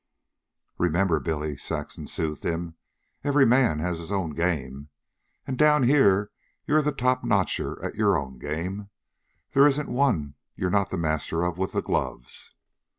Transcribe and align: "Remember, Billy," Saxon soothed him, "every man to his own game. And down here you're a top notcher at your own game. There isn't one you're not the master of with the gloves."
"Remember, 0.79 1.19
Billy," 1.19 1.55
Saxon 1.57 2.07
soothed 2.07 2.41
him, 2.43 2.73
"every 3.23 3.45
man 3.45 3.77
to 3.77 3.83
his 3.89 4.11
own 4.11 4.31
game. 4.31 4.89
And 5.45 5.59
down 5.59 5.83
here 5.83 6.31
you're 6.65 6.79
a 6.79 6.91
top 6.91 7.23
notcher 7.23 7.77
at 7.85 7.93
your 7.93 8.17
own 8.17 8.39
game. 8.39 8.89
There 9.53 9.67
isn't 9.67 9.89
one 9.89 10.33
you're 10.55 10.71
not 10.71 10.89
the 10.89 10.97
master 10.97 11.43
of 11.43 11.59
with 11.59 11.73
the 11.73 11.83
gloves." 11.83 12.51